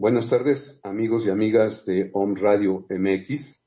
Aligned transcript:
Buenas 0.00 0.30
tardes, 0.30 0.78
amigos 0.84 1.26
y 1.26 1.30
amigas 1.30 1.84
de 1.84 2.08
Om 2.12 2.36
Radio 2.36 2.86
MX. 2.88 3.60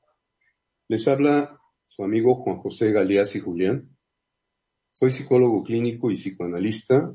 Les 0.88 1.06
habla 1.06 1.60
su 1.84 2.02
amigo 2.04 2.36
Juan 2.36 2.56
José 2.56 2.90
Galeaz 2.90 3.36
y 3.36 3.40
Julián. 3.40 3.94
Soy 4.88 5.10
psicólogo 5.10 5.62
clínico 5.62 6.10
y 6.10 6.14
psicoanalista. 6.14 7.14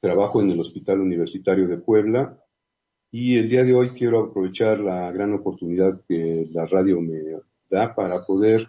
Trabajo 0.00 0.42
en 0.42 0.50
el 0.50 0.58
Hospital 0.58 1.00
Universitario 1.00 1.68
de 1.68 1.78
Puebla 1.78 2.42
y 3.12 3.36
el 3.36 3.48
día 3.48 3.62
de 3.62 3.72
hoy 3.72 3.90
quiero 3.90 4.24
aprovechar 4.24 4.80
la 4.80 5.12
gran 5.12 5.32
oportunidad 5.34 6.02
que 6.08 6.48
la 6.50 6.66
radio 6.66 7.00
me 7.00 7.20
da 7.70 7.94
para 7.94 8.26
poder 8.26 8.68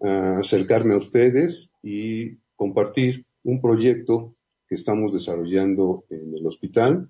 uh, 0.00 0.40
acercarme 0.40 0.94
a 0.94 0.98
ustedes 0.98 1.70
y 1.84 2.34
compartir 2.56 3.26
un 3.44 3.60
proyecto 3.60 4.34
que 4.66 4.74
estamos 4.74 5.12
desarrollando 5.12 6.04
en 6.10 6.34
el 6.34 6.44
hospital 6.44 7.08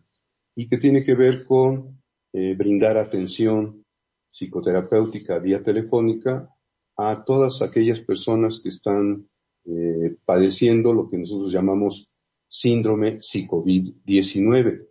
y 0.54 0.68
que 0.68 0.78
tiene 0.78 1.04
que 1.04 1.14
ver 1.14 1.44
con 1.44 2.00
eh, 2.32 2.54
brindar 2.54 2.96
atención 2.96 3.84
psicoterapéutica 4.28 5.38
vía 5.38 5.62
telefónica 5.62 6.48
a 6.96 7.24
todas 7.24 7.62
aquellas 7.62 8.00
personas 8.00 8.60
que 8.62 8.68
están 8.68 9.28
eh, 9.64 10.16
padeciendo 10.24 10.92
lo 10.92 11.08
que 11.08 11.18
nosotros 11.18 11.52
llamamos 11.52 12.10
síndrome 12.48 13.18
psicovid-19. 13.18 14.86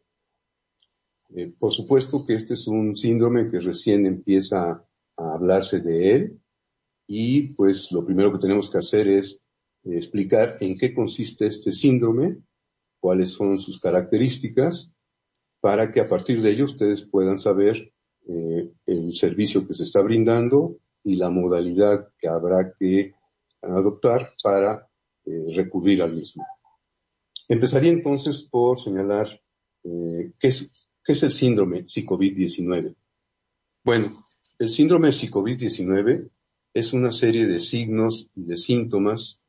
Eh, 1.36 1.54
por 1.58 1.72
supuesto 1.72 2.26
que 2.26 2.36
este 2.36 2.54
es 2.54 2.68
un 2.68 2.96
síndrome 2.96 3.50
que 3.50 3.60
recién 3.60 4.06
empieza 4.06 4.86
a 5.18 5.34
hablarse 5.34 5.80
de 5.80 6.16
él 6.16 6.40
y 7.08 7.54
pues 7.54 7.92
lo 7.92 8.06
primero 8.06 8.32
que 8.32 8.40
tenemos 8.40 8.70
que 8.70 8.80
hacer 8.80 9.08
es 9.08 9.40
explicar 9.84 10.58
en 10.60 10.78
qué 10.78 10.94
consiste 10.94 11.48
este 11.48 11.72
síndrome, 11.72 12.38
cuáles 13.00 13.32
son 13.32 13.58
sus 13.58 13.80
características 13.80 14.92
para 15.62 15.92
que 15.92 16.00
a 16.00 16.08
partir 16.08 16.42
de 16.42 16.52
ello 16.52 16.66
ustedes 16.66 17.02
puedan 17.02 17.38
saber 17.38 17.92
eh, 18.28 18.70
el 18.86 19.14
servicio 19.14 19.68
que 19.68 19.74
se 19.74 19.84
está 19.84 20.02
brindando 20.02 20.78
y 21.04 21.16
la 21.16 21.30
modalidad 21.30 22.10
que 22.20 22.28
habrá 22.28 22.74
que 22.78 23.14
adoptar 23.62 24.34
para 24.44 24.88
eh, 25.26 25.54
recurrir 25.56 26.02
al 26.02 26.14
mismo. 26.14 26.46
Empezaría 27.48 27.92
entonces 27.92 28.44
por 28.44 28.80
señalar 28.80 29.42
eh, 29.84 30.32
qué, 30.40 30.48
es, 30.50 30.70
qué 31.04 31.14
es 31.14 31.24
el 31.24 31.32
síndrome 31.32 31.86
psicovid-19. 31.86 32.96
Bueno, 33.84 34.12
el 34.60 34.70
síndrome 34.70 35.10
psicovid-19 35.10 36.30
es 36.74 36.94
una 36.94 37.12
serie 37.12 37.48
de 37.48 37.60
signos 37.60 38.30
y 38.36 38.44
de 38.44 38.56
síntomas 38.56 39.40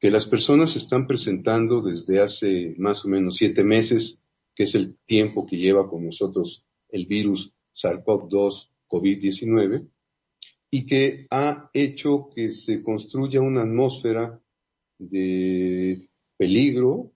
que 0.00 0.10
las 0.10 0.26
personas 0.26 0.76
están 0.76 1.06
presentando 1.06 1.80
desde 1.80 2.20
hace 2.20 2.74
más 2.78 3.04
o 3.04 3.08
menos 3.08 3.36
siete 3.36 3.62
meses 3.62 4.20
que 4.54 4.64
es 4.64 4.74
el 4.74 4.96
tiempo 5.04 5.46
que 5.46 5.56
lleva 5.56 5.88
con 5.88 6.04
nosotros 6.04 6.64
el 6.88 7.06
virus 7.06 7.54
SARS-CoV-2 7.72 8.70
COVID-19 8.88 9.88
y 10.70 10.86
que 10.86 11.26
ha 11.30 11.70
hecho 11.72 12.30
que 12.34 12.50
se 12.50 12.82
construya 12.82 13.40
una 13.40 13.62
atmósfera 13.62 14.40
de 14.98 16.08
peligro 16.36 17.12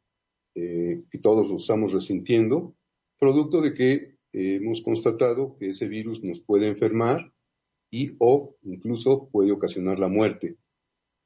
eh, 0.55 1.05
que 1.11 1.19
todos 1.19 1.49
lo 1.49 1.57
estamos 1.57 1.93
resintiendo, 1.93 2.75
producto 3.19 3.61
de 3.61 3.75
que 3.75 3.93
eh, 4.33 4.57
hemos 4.57 4.83
constatado 4.83 5.57
que 5.57 5.71
ese 5.71 5.87
virus 5.87 6.23
nos 6.25 6.41
puede 6.41 6.69
enfermar 6.69 7.33
y 7.91 8.17
o 8.19 8.57
incluso 8.63 9.29
puede 9.31 9.53
ocasionar 9.53 9.99
la 9.99 10.09
muerte. 10.09 10.57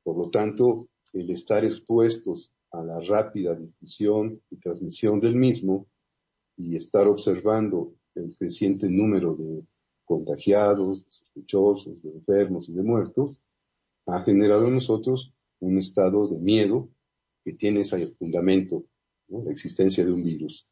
Por 0.03 0.19
lo 0.19 0.31
tanto, 0.31 0.89
el 1.12 1.31
estar 1.31 1.65
expuestos 1.65 2.53
a 2.71 2.83
la 2.83 3.00
rápida 3.00 3.55
difusión 3.55 4.41
y 4.50 4.56
transmisión 4.56 5.21
del 5.21 5.37
mismo 5.37 5.87
y 6.56 6.76
estar 6.76 7.06
observando 7.06 7.94
el 8.14 8.36
creciente 8.36 8.88
número 8.88 9.34
de 9.34 9.64
contagiados, 10.04 11.06
sospechosos, 11.08 12.02
de 12.02 12.10
enfermos 12.10 12.68
y 12.68 12.72
de 12.72 12.82
muertos, 12.82 13.40
ha 14.06 14.22
generado 14.22 14.66
en 14.66 14.74
nosotros 14.74 15.32
un 15.60 15.78
estado 15.78 16.28
de 16.28 16.38
miedo 16.38 16.88
que 17.44 17.52
tiene 17.52 17.80
ese 17.80 18.08
fundamento, 18.08 18.84
la 19.28 19.50
existencia 19.50 20.04
de 20.04 20.12
un 20.12 20.22
virus. 20.22 20.68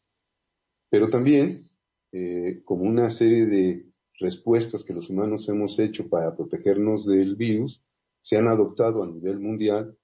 Pero 0.91 1.09
también, 1.09 1.71
eh, 2.13 2.61
como 2.65 2.83
una 2.83 3.11
serie 3.11 3.47
de 3.47 3.87
respuestas 4.19 4.85
que 4.85 4.93
los 4.93 5.09
humanos 5.09 5.49
hemos 5.49 5.79
hecho 5.79 6.09
para 6.09 6.37
protegernos 6.37 7.07
del 7.07 7.37
virus, 7.37 7.83
se 8.21 8.37
han 8.37 8.49
adoptado 8.49 9.03
a 9.03 9.07
nivel 9.07 9.39
mundial 9.39 9.97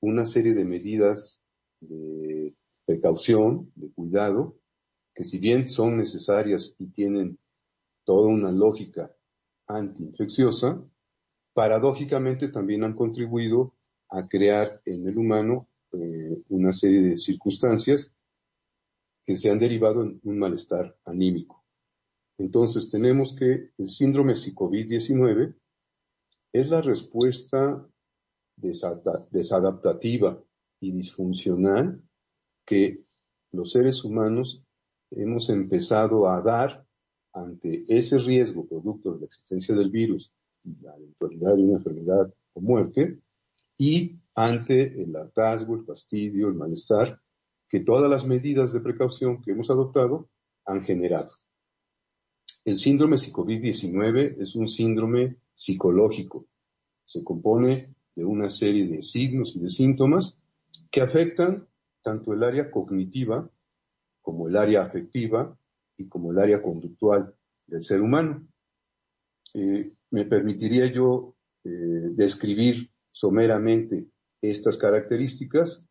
una 0.00 0.24
serie 0.24 0.52
de 0.52 0.64
medidas 0.64 1.40
de 1.80 2.54
precaución, 2.84 3.72
de 3.74 3.90
cuidado, 3.92 4.58
que 5.14 5.24
si 5.24 5.38
bien 5.38 5.68
son 5.68 5.96
necesarias 5.98 6.74
y 6.78 6.86
tienen 6.86 7.38
toda 8.04 8.28
una 8.28 8.50
lógica 8.50 9.14
antiinfecciosa, 9.66 10.82
paradójicamente 11.52 12.48
también 12.48 12.84
han 12.84 12.94
contribuido 12.94 13.74
a 14.08 14.28
crear 14.28 14.80
en 14.84 15.06
el 15.08 15.18
humano 15.18 15.68
eh, 15.92 16.42
una 16.48 16.72
serie 16.72 17.02
de 17.02 17.18
circunstancias 17.18 18.10
que 19.24 19.36
se 19.36 19.50
han 19.50 19.58
derivado 19.58 20.02
en 20.02 20.20
un 20.24 20.38
malestar 20.38 20.96
anímico. 21.04 21.62
Entonces 22.38 22.90
tenemos 22.90 23.34
que 23.36 23.70
el 23.78 23.88
síndrome 23.88 24.34
psicovid-19 24.34 25.54
es 26.52 26.68
la 26.68 26.80
respuesta 26.82 27.86
desadaptativa 28.56 30.42
y 30.80 30.90
disfuncional 30.92 32.02
que 32.66 33.04
los 33.52 33.72
seres 33.72 34.04
humanos 34.04 34.62
hemos 35.16 35.48
empezado 35.50 36.28
a 36.28 36.40
dar 36.40 36.84
ante 37.32 37.84
ese 37.88 38.18
riesgo 38.18 38.66
producto 38.66 39.14
de 39.14 39.20
la 39.20 39.26
existencia 39.26 39.74
del 39.74 39.90
virus 39.90 40.32
y 40.64 40.76
la 40.80 40.94
eventualidad 40.96 41.56
de 41.56 41.62
una 41.62 41.78
enfermedad 41.78 42.32
o 42.54 42.60
muerte, 42.60 43.18
y 43.78 44.18
ante 44.34 45.02
el 45.02 45.14
hartazgo, 45.16 45.76
el 45.76 45.84
fastidio, 45.84 46.48
el 46.48 46.54
malestar 46.54 47.20
que 47.68 47.80
todas 47.80 48.10
las 48.10 48.26
medidas 48.26 48.72
de 48.72 48.80
precaución 48.80 49.42
que 49.42 49.52
hemos 49.52 49.70
adoptado 49.70 50.28
han 50.66 50.82
generado. 50.82 51.32
El 52.64 52.78
síndrome 52.78 53.16
COVID-19 53.16 54.36
es 54.38 54.54
un 54.54 54.68
síndrome 54.68 55.36
psicológico. 55.54 56.46
Se 57.04 57.24
compone 57.24 57.94
de 58.14 58.24
una 58.24 58.50
serie 58.50 58.86
de 58.86 59.02
signos 59.02 59.56
y 59.56 59.60
de 59.60 59.68
síntomas 59.68 60.38
que 60.90 61.00
afectan 61.00 61.66
tanto 62.02 62.32
el 62.32 62.44
área 62.44 62.70
cognitiva 62.70 63.50
como 64.22 64.48
el 64.48 64.56
área 64.56 64.82
afectiva 64.82 65.56
y 65.96 66.08
como 66.08 66.32
el 66.32 66.38
área 66.38 66.62
conductual 66.62 67.34
del 67.66 67.84
ser 67.84 68.00
humano. 68.00 68.46
Eh, 69.54 69.92
me 70.10 70.24
permitiría 70.24 70.86
yo 70.86 71.34
eh, 71.64 71.68
describir 71.68 72.90
someramente 73.08 74.06
estas 74.40 74.76
características 74.76 75.84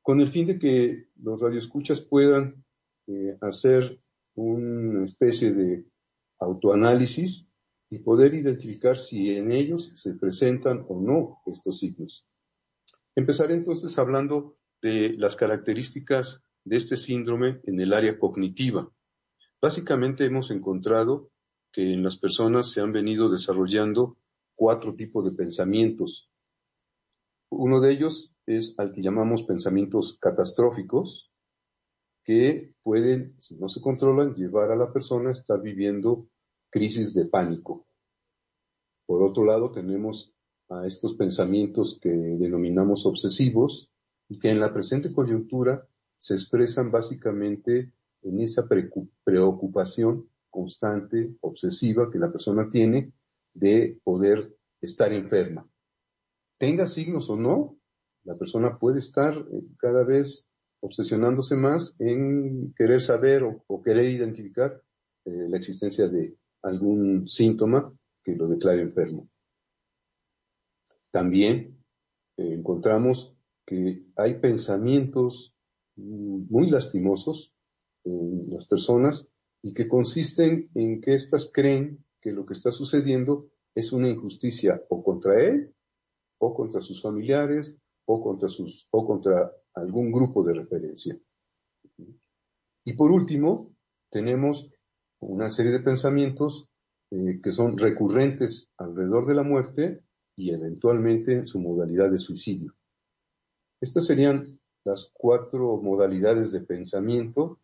con 0.00 0.20
el 0.20 0.32
fin 0.32 0.46
de 0.46 0.58
que 0.58 1.08
los 1.16 1.40
radioescuchas 1.40 2.00
puedan 2.00 2.64
eh, 3.06 3.36
hacer 3.40 4.00
una 4.34 5.04
especie 5.04 5.52
de 5.52 5.84
autoanálisis 6.40 7.46
y 7.90 7.98
poder 7.98 8.34
identificar 8.34 8.96
si 8.96 9.30
en 9.30 9.52
ellos 9.52 9.92
se 9.94 10.14
presentan 10.14 10.84
o 10.88 11.00
no 11.00 11.42
estos 11.46 11.78
signos. 11.78 12.26
Empezaré 13.14 13.54
entonces 13.54 13.98
hablando 13.98 14.56
de 14.80 15.10
las 15.18 15.36
características 15.36 16.42
de 16.64 16.76
este 16.76 16.96
síndrome 16.96 17.60
en 17.64 17.80
el 17.80 17.92
área 17.92 18.18
cognitiva. 18.18 18.90
Básicamente 19.60 20.24
hemos 20.24 20.50
encontrado 20.50 21.30
que 21.72 21.92
en 21.92 22.02
las 22.02 22.16
personas 22.18 22.70
se 22.70 22.80
han 22.80 22.92
venido 22.92 23.30
desarrollando 23.30 24.18
cuatro 24.54 24.94
tipos 24.94 25.24
de 25.24 25.32
pensamientos. 25.32 26.30
Uno 27.50 27.80
de 27.80 27.92
ellos 27.92 28.32
es 28.46 28.74
al 28.78 28.92
que 28.92 29.02
llamamos 29.02 29.42
pensamientos 29.44 30.18
catastróficos, 30.20 31.30
que 32.24 32.74
pueden, 32.82 33.40
si 33.40 33.56
no 33.56 33.68
se 33.68 33.80
controlan, 33.80 34.34
llevar 34.34 34.70
a 34.70 34.76
la 34.76 34.92
persona 34.92 35.30
a 35.30 35.32
estar 35.32 35.60
viviendo 35.60 36.28
crisis 36.70 37.14
de 37.14 37.26
pánico. 37.26 37.86
Por 39.06 39.22
otro 39.22 39.44
lado, 39.44 39.70
tenemos 39.70 40.32
a 40.68 40.86
estos 40.86 41.14
pensamientos 41.14 41.98
que 42.00 42.08
denominamos 42.10 43.04
obsesivos 43.06 43.90
y 44.28 44.38
que 44.38 44.50
en 44.50 44.60
la 44.60 44.72
presente 44.72 45.12
coyuntura 45.12 45.86
se 46.22 46.34
expresan 46.34 46.92
básicamente 46.92 47.92
en 48.22 48.40
esa 48.40 48.68
preocupación 49.24 50.28
constante, 50.50 51.34
obsesiva 51.40 52.12
que 52.12 52.18
la 52.20 52.30
persona 52.30 52.70
tiene 52.70 53.12
de 53.52 53.98
poder 54.04 54.56
estar 54.80 55.12
enferma. 55.12 55.68
Tenga 56.58 56.86
signos 56.86 57.28
o 57.28 57.36
no, 57.36 57.76
la 58.22 58.36
persona 58.36 58.78
puede 58.78 59.00
estar 59.00 59.36
eh, 59.36 59.64
cada 59.78 60.04
vez 60.04 60.46
obsesionándose 60.78 61.56
más 61.56 61.96
en 61.98 62.72
querer 62.74 63.02
saber 63.02 63.42
o, 63.42 63.82
querer 63.82 64.08
identificar 64.08 64.80
eh, 65.24 65.46
la 65.48 65.56
existencia 65.56 66.06
de 66.06 66.36
algún 66.62 67.26
síntoma 67.26 67.92
que 68.22 68.36
lo 68.36 68.46
declare 68.46 68.82
enfermo. 68.82 69.28
También 71.10 71.84
eh, 72.36 72.54
encontramos 72.54 73.36
que 73.66 74.04
hay 74.14 74.38
pensamientos 74.38 75.51
muy 75.96 76.70
lastimosos 76.70 77.54
en 78.04 78.50
las 78.50 78.66
personas 78.66 79.26
y 79.62 79.74
que 79.74 79.88
consisten 79.88 80.70
en 80.74 81.00
que 81.00 81.14
éstas 81.14 81.50
creen 81.52 82.04
que 82.20 82.32
lo 82.32 82.46
que 82.46 82.54
está 82.54 82.72
sucediendo 82.72 83.48
es 83.74 83.92
una 83.92 84.08
injusticia 84.08 84.82
o 84.88 85.02
contra 85.02 85.40
él, 85.42 85.74
o 86.38 86.54
contra 86.54 86.80
sus 86.80 87.00
familiares, 87.00 87.76
o 88.06 88.22
contra 88.22 88.48
sus, 88.48 88.88
o 88.90 89.06
contra 89.06 89.52
algún 89.74 90.10
grupo 90.10 90.44
de 90.44 90.54
referencia. 90.54 91.18
Y 92.84 92.94
por 92.94 93.12
último, 93.12 93.74
tenemos 94.10 94.70
una 95.20 95.50
serie 95.50 95.72
de 95.72 95.80
pensamientos 95.80 96.68
eh, 97.10 97.40
que 97.42 97.52
son 97.52 97.78
recurrentes 97.78 98.70
alrededor 98.76 99.26
de 99.26 99.34
la 99.34 99.42
muerte 99.44 100.02
y 100.36 100.50
eventualmente 100.50 101.34
en 101.34 101.46
su 101.46 101.60
modalidad 101.60 102.10
de 102.10 102.18
suicidio. 102.18 102.74
Estas 103.80 104.06
serían 104.06 104.60
las 104.84 105.10
cuatro 105.12 105.76
modalidades 105.76 106.52
de 106.52 106.60
pensamiento 106.60 107.60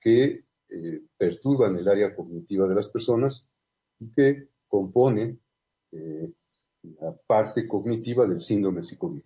que 0.00 0.44
eh, 0.68 1.02
perturban 1.16 1.76
el 1.76 1.88
área 1.88 2.14
cognitiva 2.14 2.66
de 2.68 2.74
las 2.74 2.88
personas 2.88 3.46
y 3.98 4.10
que 4.12 4.48
componen 4.68 5.40
eh, 5.92 6.30
la 6.82 7.14
parte 7.26 7.66
cognitiva 7.66 8.26
del 8.26 8.40
síndrome 8.40 8.82
psicovid. 8.82 9.24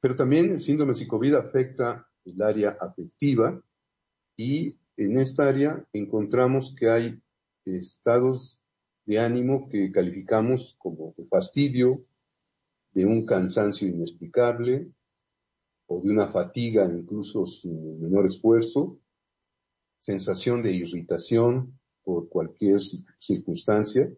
Pero 0.00 0.16
también 0.16 0.50
el 0.50 0.60
síndrome 0.60 0.94
psicovid 0.94 1.34
afecta 1.34 2.06
el 2.24 2.42
área 2.42 2.76
afectiva 2.80 3.62
y 4.36 4.76
en 4.96 5.18
esta 5.18 5.48
área 5.48 5.84
encontramos 5.92 6.74
que 6.78 6.88
hay 6.88 7.22
estados 7.64 8.60
de 9.06 9.18
ánimo 9.18 9.68
que 9.68 9.90
calificamos 9.92 10.76
como 10.78 11.14
de 11.16 11.24
fastidio, 11.26 12.04
de 12.92 13.06
un 13.06 13.26
cansancio 13.26 13.88
inexplicable 13.88 14.90
o 15.86 16.00
de 16.00 16.10
una 16.10 16.28
fatiga 16.28 16.84
incluso 16.84 17.46
sin 17.46 18.00
menor 18.00 18.26
esfuerzo, 18.26 18.98
sensación 19.98 20.62
de 20.62 20.72
irritación 20.72 21.78
por 22.02 22.28
cualquier 22.28 22.80
circunstancia, 23.18 24.10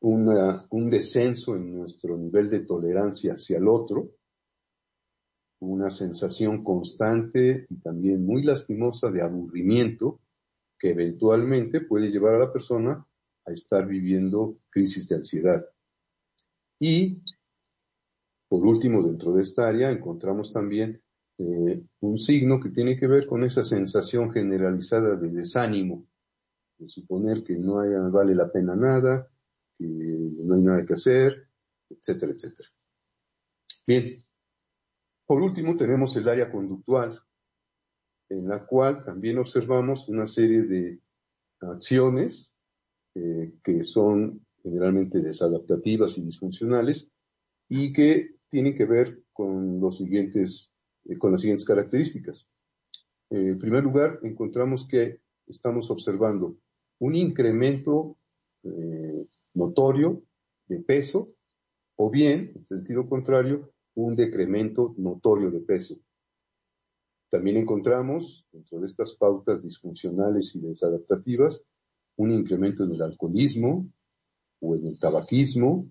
un 0.00 0.90
descenso 0.90 1.54
en 1.54 1.78
nuestro 1.78 2.16
nivel 2.16 2.50
de 2.50 2.60
tolerancia 2.60 3.34
hacia 3.34 3.58
el 3.58 3.68
otro, 3.68 4.10
una 5.60 5.90
sensación 5.90 6.64
constante 6.64 7.66
y 7.70 7.76
también 7.76 8.26
muy 8.26 8.42
lastimosa 8.42 9.10
de 9.10 9.22
aburrimiento 9.22 10.20
que 10.78 10.90
eventualmente 10.90 11.82
puede 11.82 12.10
llevar 12.10 12.34
a 12.34 12.40
la 12.40 12.52
persona 12.52 13.06
a 13.44 13.52
estar 13.52 13.86
viviendo 13.86 14.58
crisis 14.70 15.08
de 15.08 15.14
ansiedad. 15.16 15.64
Y, 16.80 17.22
por 18.52 18.66
último, 18.66 19.02
dentro 19.02 19.32
de 19.32 19.40
esta 19.40 19.66
área 19.66 19.90
encontramos 19.90 20.52
también 20.52 21.00
eh, 21.38 21.82
un 22.00 22.18
signo 22.18 22.60
que 22.60 22.68
tiene 22.68 22.98
que 22.98 23.06
ver 23.06 23.26
con 23.26 23.44
esa 23.44 23.64
sensación 23.64 24.30
generalizada 24.30 25.16
de 25.16 25.30
desánimo, 25.30 26.06
de 26.76 26.86
suponer 26.86 27.44
que 27.44 27.56
no 27.56 27.76
vale 28.10 28.34
la 28.34 28.52
pena 28.52 28.76
nada, 28.76 29.26
que 29.78 29.86
no 29.86 30.54
hay 30.54 30.64
nada 30.64 30.84
que 30.84 30.92
hacer, 30.92 31.48
etcétera, 31.88 32.32
etcétera. 32.32 32.68
Bien, 33.86 34.22
por 35.24 35.40
último 35.40 35.74
tenemos 35.74 36.14
el 36.16 36.28
área 36.28 36.52
conductual, 36.52 37.22
en 38.28 38.48
la 38.48 38.66
cual 38.66 39.02
también 39.02 39.38
observamos 39.38 40.10
una 40.10 40.26
serie 40.26 40.64
de 40.64 41.00
acciones 41.58 42.52
eh, 43.14 43.54
que 43.64 43.82
son 43.82 44.44
generalmente 44.62 45.22
desadaptativas 45.22 46.18
y 46.18 46.20
disfuncionales 46.20 47.08
y 47.70 47.94
que 47.94 48.41
tienen 48.52 48.76
que 48.76 48.84
ver 48.84 49.24
con 49.32 49.80
los 49.80 49.96
siguientes 49.96 50.70
eh, 51.06 51.16
con 51.18 51.32
las 51.32 51.40
siguientes 51.40 51.64
características. 51.64 52.46
Eh, 53.30 53.48
en 53.48 53.58
primer 53.58 53.82
lugar, 53.82 54.20
encontramos 54.22 54.86
que 54.86 55.20
estamos 55.46 55.90
observando 55.90 56.56
un 56.98 57.14
incremento 57.14 58.18
eh, 58.62 59.26
notorio 59.54 60.22
de 60.68 60.80
peso 60.80 61.34
o 61.96 62.10
bien, 62.10 62.52
en 62.54 62.64
sentido 62.64 63.08
contrario, 63.08 63.72
un 63.94 64.16
decremento 64.16 64.94
notorio 64.98 65.50
de 65.50 65.60
peso. 65.60 65.98
También 67.30 67.56
encontramos, 67.56 68.46
dentro 68.52 68.80
de 68.80 68.86
estas 68.86 69.14
pautas 69.14 69.62
disfuncionales 69.62 70.54
y 70.54 70.60
desadaptativas, 70.60 71.64
un 72.16 72.30
incremento 72.30 72.84
en 72.84 72.92
el 72.92 73.02
alcoholismo 73.02 73.90
o 74.60 74.76
en 74.76 74.86
el 74.86 74.98
tabaquismo 74.98 75.88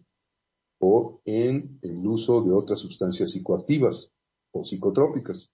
o 0.81 1.21
en 1.25 1.79
el 1.83 2.05
uso 2.05 2.41
de 2.41 2.51
otras 2.51 2.79
sustancias 2.79 3.31
psicoactivas, 3.31 4.11
o 4.51 4.63
psicotrópicas. 4.63 5.50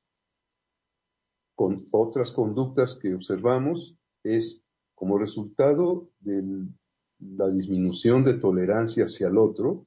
Con 1.54 1.86
otras 1.92 2.32
conductas 2.32 2.96
que 2.96 3.14
observamos 3.14 3.96
es 4.24 4.64
como 4.96 5.18
resultado 5.18 6.10
de 6.20 6.68
la 7.20 7.50
disminución 7.50 8.24
de 8.24 8.36
tolerancia 8.36 9.04
hacia 9.04 9.28
el 9.28 9.38
otro, 9.38 9.86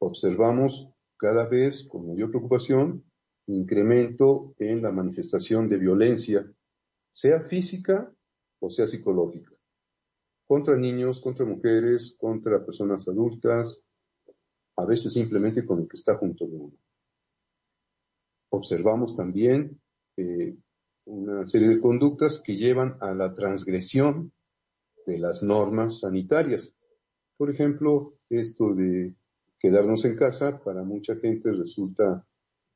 observamos 0.00 0.88
cada 1.16 1.48
vez 1.48 1.84
con 1.84 2.08
mayor 2.08 2.30
preocupación 2.30 3.04
incremento 3.46 4.54
en 4.58 4.82
la 4.82 4.90
manifestación 4.90 5.68
de 5.68 5.76
violencia, 5.76 6.50
sea 7.10 7.40
física 7.42 8.12
o 8.60 8.70
sea 8.70 8.86
psicológica, 8.86 9.53
contra 10.46 10.76
niños, 10.76 11.20
contra 11.20 11.44
mujeres, 11.44 12.16
contra 12.18 12.64
personas 12.64 13.06
adultas, 13.08 13.80
a 14.76 14.84
veces 14.84 15.12
simplemente 15.12 15.64
con 15.64 15.80
el 15.80 15.88
que 15.88 15.96
está 15.96 16.16
junto 16.16 16.46
de 16.46 16.56
uno 16.56 16.74
observamos 18.54 19.16
también 19.16 19.80
eh, 20.16 20.56
una 21.06 21.46
serie 21.46 21.68
de 21.68 21.80
conductas 21.80 22.40
que 22.40 22.56
llevan 22.56 22.96
a 23.00 23.12
la 23.14 23.34
transgresión 23.34 24.32
de 25.06 25.18
las 25.18 25.42
normas 25.42 26.00
sanitarias. 26.00 26.72
Por 27.36 27.50
ejemplo, 27.50 28.14
esto 28.30 28.74
de 28.74 29.14
quedarnos 29.58 30.04
en 30.04 30.16
casa 30.16 30.62
para 30.62 30.82
mucha 30.82 31.16
gente 31.16 31.52
resulta 31.52 32.26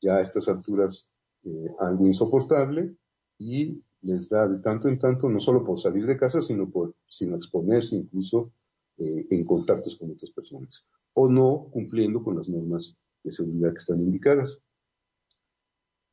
ya 0.01 0.17
a 0.17 0.23
estas 0.23 0.49
alturas 0.49 1.09
eh, 1.45 1.69
algo 1.81 2.07
insoportable 2.07 2.95
y 3.39 3.83
les 4.03 4.29
da 4.29 4.47
de 4.47 4.59
tanto 4.61 4.89
en 4.89 4.99
tanto 4.99 5.29
no 5.29 5.41
solo 5.41 5.65
por 5.65 5.79
salir 5.79 6.07
de 6.07 6.17
casa, 6.17 6.41
sino 6.41 6.71
por 6.71 6.95
sino 7.07 7.37
exponerse 7.37 7.97
incluso 7.97 8.53
eh, 8.97 9.27
en 9.31 9.45
contactos 9.45 9.97
con 9.97 10.11
otras 10.11 10.31
personas 10.31 10.85
o 11.15 11.29
no 11.29 11.69
cumpliendo 11.73 12.23
con 12.23 12.37
las 12.37 12.49
normas 12.49 12.97
de 13.25 13.33
seguridad 13.33 13.71
que 13.71 13.79
están 13.79 14.01
indicadas. 14.01 14.63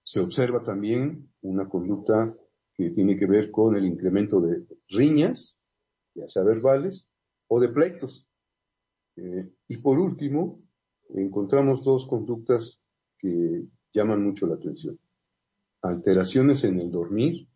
Se 0.04 0.20
observa 0.20 0.63
también 0.63 1.30
una 1.42 1.70
conducta 1.70 2.36
que 2.74 2.89
tiene 2.89 3.18
que 3.18 3.27
ver 3.27 3.51
con 3.51 3.75
el 3.75 3.86
incremento 3.86 4.42
de 4.42 4.65
riñas, 4.89 5.56
ya 6.15 6.27
sea 6.27 6.44
verbales, 6.44 7.08
o 7.48 7.60
de 7.60 7.70
pleitos. 7.70 8.27
Eh, 9.15 9.54
y 9.68 9.77
por 9.77 10.00
último, 10.00 10.62
encontramos 11.10 11.84
dos 11.84 12.08
conductas 12.08 12.82
que 13.18 13.63
llaman 13.94 14.24
mucho 14.24 14.48
la 14.48 14.56
atención. 14.56 15.00
Alteraciones 15.84 16.63
en 16.63 16.80
el 16.80 16.89
dormir, 16.89 17.48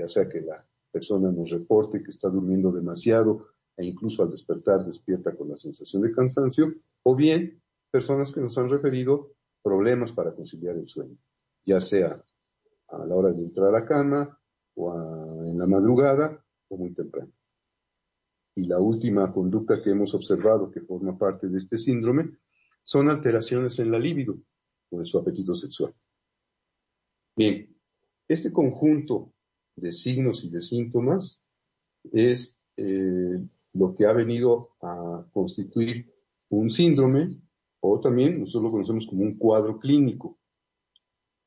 ya 0.00 0.08
sea 0.08 0.28
que 0.28 0.40
la 0.40 0.66
persona 0.90 1.30
nos 1.30 1.50
reporte 1.50 2.02
que 2.02 2.10
está 2.10 2.28
durmiendo 2.28 2.72
demasiado 2.72 3.46
e 3.76 3.84
incluso 3.84 4.22
al 4.22 4.30
despertar 4.30 4.84
despierta 4.84 5.34
con 5.36 5.48
la 5.48 5.56
sensación 5.56 6.02
de 6.02 6.12
cansancio, 6.12 6.74
o 7.02 7.14
bien 7.14 7.62
personas 7.90 8.32
que 8.32 8.40
nos 8.40 8.58
han 8.58 8.68
referido 8.68 9.32
problemas 9.62 10.12
para 10.12 10.34
conciliar 10.34 10.76
el 10.76 10.86
sueño 10.86 11.16
ya 11.64 11.80
sea 11.80 12.22
a 12.88 13.04
la 13.04 13.14
hora 13.14 13.32
de 13.32 13.42
entrar 13.42 13.68
a 13.68 13.80
la 13.80 13.86
cama 13.86 14.38
o 14.74 15.44
en 15.44 15.58
la 15.58 15.66
madrugada 15.66 16.44
o 16.68 16.76
muy 16.76 16.92
temprano. 16.92 17.32
Y 18.56 18.64
la 18.64 18.78
última 18.78 19.32
conducta 19.32 19.82
que 19.82 19.90
hemos 19.90 20.14
observado 20.14 20.70
que 20.70 20.80
forma 20.80 21.16
parte 21.16 21.48
de 21.48 21.58
este 21.58 21.78
síndrome 21.78 22.36
son 22.82 23.08
alteraciones 23.08 23.78
en 23.78 23.90
la 23.90 23.98
libido 23.98 24.36
o 24.90 24.98
en 24.98 25.06
su 25.06 25.18
apetito 25.18 25.54
sexual. 25.54 25.94
Bien, 27.36 27.76
este 28.26 28.52
conjunto 28.52 29.32
de 29.80 29.92
signos 29.92 30.44
y 30.44 30.50
de 30.50 30.60
síntomas 30.60 31.40
es 32.12 32.56
eh, 32.76 33.44
lo 33.72 33.94
que 33.94 34.06
ha 34.06 34.12
venido 34.12 34.70
a 34.82 35.26
constituir 35.32 36.12
un 36.50 36.70
síndrome 36.70 37.40
o 37.80 38.00
también 38.00 38.40
nosotros 38.40 38.64
lo 38.64 38.70
conocemos 38.72 39.06
como 39.06 39.22
un 39.22 39.36
cuadro 39.36 39.78
clínico. 39.78 40.38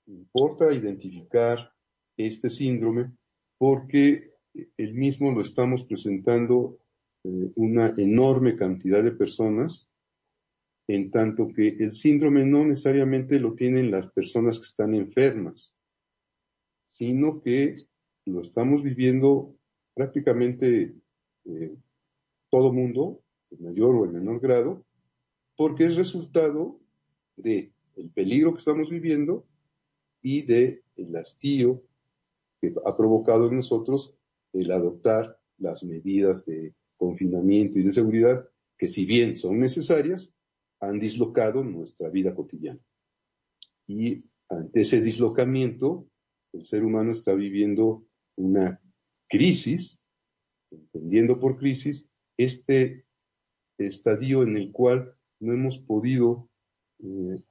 Importa 0.08 0.74
identificar 0.74 1.72
este 2.18 2.50
síndrome 2.50 3.12
porque 3.58 4.34
el 4.78 4.94
mismo 4.94 5.32
lo 5.32 5.42
estamos 5.42 5.84
presentando 5.84 6.80
eh, 7.24 7.52
una 7.56 7.94
enorme 7.98 8.56
cantidad 8.56 9.04
de 9.04 9.12
personas, 9.12 9.88
en 10.88 11.12
tanto 11.12 11.48
que 11.54 11.70
el 11.70 11.94
síndrome 11.94 12.46
no 12.46 12.66
necesariamente 12.66 13.40
lo 13.40 13.54
tienen 13.54 13.90
las 13.90 14.12
personas 14.12 14.60
que 14.60 14.66
están 14.66 14.94
enfermas, 14.94 15.74
sino 16.84 17.42
que 17.42 17.74
lo 18.26 18.42
estamos 18.42 18.84
viviendo 18.84 19.56
prácticamente 19.94 20.96
eh, 21.46 21.76
todo 22.50 22.74
mundo, 22.74 23.22
en 23.52 23.64
mayor 23.64 23.96
o 23.96 24.06
en 24.06 24.14
menor 24.14 24.40
grado, 24.40 24.86
porque 25.56 25.86
es 25.86 25.96
resultado 25.96 26.80
de 27.36 27.72
el 27.96 28.10
peligro 28.10 28.54
que 28.54 28.60
estamos 28.60 28.90
viviendo 28.90 29.46
y 30.22 30.44
de 30.44 30.84
el 30.96 31.16
hastío 31.16 31.84
que 32.62 32.74
ha 32.86 32.96
provocado 32.96 33.50
en 33.50 33.58
nosotros 33.58 34.16
el 34.54 34.72
adoptar 34.72 35.40
las 35.58 35.84
medidas 35.84 36.46
de 36.46 36.74
confinamiento 36.98 37.80
y 37.80 37.84
de 37.84 37.92
seguridad 37.92 38.48
que 38.78 38.88
si 38.88 39.06
bien 39.06 39.36
son 39.36 39.60
necesarias, 39.60 40.34
han 40.80 41.00
dislocado 41.00 41.64
nuestra 41.64 42.10
vida 42.10 42.36
cotidiana. 42.36 42.80
Y 43.88 44.24
ante 44.50 44.82
ese 44.82 45.02
dislocamiento, 45.02 46.08
el 46.54 46.66
ser 46.66 46.84
humano 46.84 47.12
está 47.12 47.34
viviendo 47.34 48.06
una 48.36 48.82
crisis, 49.28 50.00
entendiendo 50.72 51.40
por 51.40 51.58
crisis, 51.58 52.06
este 52.38 53.06
estadio 53.78 54.44
en 54.44 54.58
el 54.58 54.72
cual 54.72 55.16
no 55.40 55.54
hemos 55.54 55.78
podido 55.78 56.50
eh, 57.00 57.44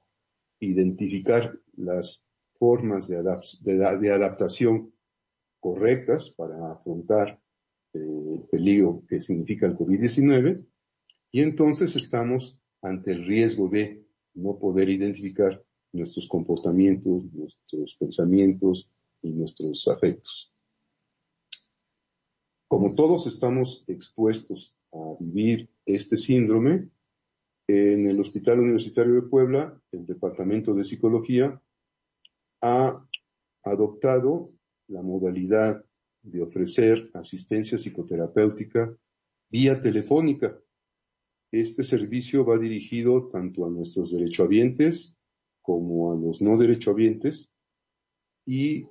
identificar 0.59 1.57
las 1.75 2.23
formas 2.57 3.07
de, 3.07 3.21
de, 3.61 4.11
adaptación 4.11 4.93
correctas 5.59 6.29
para 6.31 6.71
afrontar 6.71 7.39
eh, 7.93 7.99
el 7.99 8.43
peligro 8.49 9.03
que 9.07 9.21
significa 9.21 9.65
el 9.65 9.75
COVID-19 9.75 10.65
y 11.31 11.41
entonces 11.41 11.95
estamos 11.95 12.61
ante 12.81 13.11
el 13.11 13.25
riesgo 13.25 13.67
de 13.67 14.05
no 14.33 14.57
poder 14.57 14.89
identificar 14.89 15.63
nuestros 15.91 16.27
comportamientos, 16.27 17.25
nuestros 17.33 17.95
pensamientos 17.99 18.89
y 19.21 19.31
nuestros 19.31 19.87
afectos. 19.87 20.52
Como 22.73 22.95
todos 22.95 23.27
estamos 23.27 23.83
expuestos 23.85 24.75
a 24.91 25.15
vivir 25.19 25.69
este 25.85 26.17
síndrome, 26.17 26.89
en 27.67 28.07
el 28.07 28.19
Hospital 28.19 28.61
Universitario 28.61 29.13
de 29.13 29.21
Puebla, 29.21 29.79
el 29.91 30.07
Departamento 30.07 30.73
de 30.73 30.83
Psicología 30.83 31.61
ha 32.63 33.07
adoptado 33.63 34.53
la 34.87 35.03
modalidad 35.03 35.85
de 36.23 36.41
ofrecer 36.41 37.11
asistencia 37.13 37.77
psicoterapéutica 37.77 38.91
vía 39.51 39.79
telefónica. 39.79 40.59
Este 41.51 41.83
servicio 41.83 42.43
va 42.43 42.57
dirigido 42.57 43.27
tanto 43.27 43.67
a 43.67 43.69
nuestros 43.69 44.11
derechohabientes 44.11 45.15
como 45.61 46.11
a 46.11 46.15
los 46.15 46.41
no 46.41 46.57
derechohabientes 46.57 47.51
y 48.47 48.87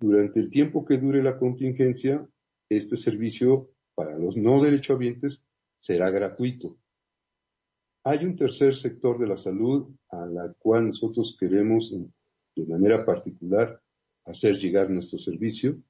durante 0.00 0.40
el 0.40 0.50
tiempo 0.50 0.84
que 0.84 0.98
dure 0.98 1.22
la 1.22 1.38
contingencia, 1.38 2.28
este 2.76 2.96
servicio 2.96 3.70
para 3.94 4.18
los 4.18 4.36
no 4.36 4.62
derechohabientes 4.62 5.42
será 5.76 6.10
gratuito. 6.10 6.78
Hay 8.04 8.24
un 8.24 8.34
tercer 8.36 8.74
sector 8.74 9.18
de 9.18 9.28
la 9.28 9.36
salud 9.36 9.94
a 10.10 10.26
la 10.26 10.52
cual 10.58 10.88
nosotros 10.88 11.36
queremos 11.38 11.94
de 12.56 12.66
manera 12.66 13.04
particular 13.04 13.80
hacer 14.24 14.56
llegar 14.56 14.90
nuestro 14.90 15.18
servicio 15.18 15.80